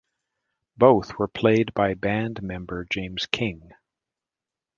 [0.77, 3.71] Both were played by band member James King.